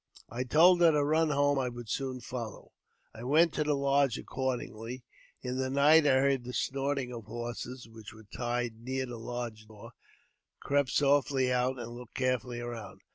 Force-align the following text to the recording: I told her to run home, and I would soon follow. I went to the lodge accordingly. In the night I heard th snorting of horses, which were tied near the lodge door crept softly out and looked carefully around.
I 0.29 0.43
told 0.45 0.81
her 0.81 0.91
to 0.93 1.03
run 1.05 1.29
home, 1.29 1.59
and 1.59 1.65
I 1.65 1.69
would 1.69 1.87
soon 1.87 2.21
follow. 2.21 2.71
I 3.13 3.21
went 3.21 3.53
to 3.53 3.63
the 3.63 3.75
lodge 3.75 4.17
accordingly. 4.17 5.03
In 5.43 5.57
the 5.59 5.69
night 5.69 6.07
I 6.07 6.15
heard 6.15 6.43
th 6.43 6.55
snorting 6.55 7.13
of 7.13 7.25
horses, 7.25 7.87
which 7.87 8.11
were 8.11 8.25
tied 8.35 8.79
near 8.81 9.05
the 9.05 9.19
lodge 9.19 9.67
door 9.67 9.91
crept 10.59 10.89
softly 10.89 11.53
out 11.53 11.77
and 11.77 11.91
looked 11.91 12.15
carefully 12.15 12.59
around. 12.61 13.01